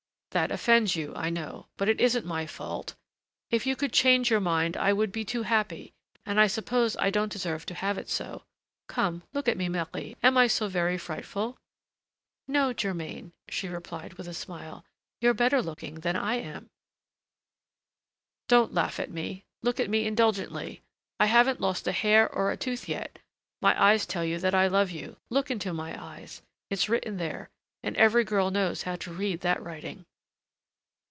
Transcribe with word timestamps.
"That 0.33 0.49
offends 0.49 0.95
you, 0.95 1.11
I 1.13 1.29
know, 1.29 1.67
but 1.75 1.89
it 1.89 1.99
isn't 1.99 2.25
my 2.25 2.45
fault; 2.47 2.95
if 3.49 3.65
you 3.65 3.75
could 3.75 3.91
change 3.91 4.29
your 4.31 4.39
mind, 4.39 4.77
I 4.77 4.93
should 4.95 5.11
be 5.11 5.25
too 5.25 5.43
happy, 5.43 5.93
and 6.25 6.39
I 6.39 6.47
suppose 6.47 6.95
I 6.95 7.09
don't 7.09 7.29
deserve 7.29 7.65
to 7.65 7.73
have 7.73 7.97
it 7.97 8.07
so. 8.07 8.43
Come, 8.87 9.23
look 9.33 9.49
at 9.49 9.57
me, 9.57 9.67
Marie, 9.67 10.15
am 10.23 10.37
I 10.37 10.47
so 10.47 10.69
very 10.69 10.97
frightful?" 10.97 11.57
"No, 12.47 12.71
Germain," 12.71 13.33
she 13.49 13.67
replied, 13.67 14.13
with 14.13 14.25
a 14.29 14.33
smile, 14.33 14.85
"you're 15.19 15.33
better 15.33 15.61
looking 15.61 15.95
than 15.95 16.15
I 16.15 16.35
am." 16.35 16.69
"Don't 18.47 18.73
laugh 18.73 19.01
at 19.01 19.11
me; 19.11 19.43
look 19.61 19.81
at 19.81 19.89
me 19.89 20.05
indulgently; 20.07 20.81
I 21.19 21.25
haven't 21.25 21.59
lost 21.59 21.89
a 21.89 21.91
hair 21.91 22.31
or 22.33 22.51
a 22.51 22.55
tooth 22.57 22.87
yet. 22.87 23.19
My 23.61 23.77
eyes 23.77 24.05
tell 24.05 24.23
you 24.23 24.39
that 24.39 24.55
I 24.55 24.67
love 24.69 24.91
you. 24.91 25.17
Look 25.29 25.51
into 25.51 25.73
my 25.73 26.01
eyes, 26.01 26.41
it's 26.69 26.87
written 26.87 27.17
there, 27.17 27.49
and 27.83 27.97
every 27.97 28.23
girl 28.23 28.49
knows 28.49 28.83
how 28.83 28.95
to 28.95 29.11
read 29.11 29.41
that 29.41 29.61
writing." 29.61 30.05